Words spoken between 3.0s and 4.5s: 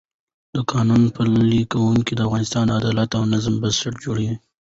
او نظم بنسټ جوړوي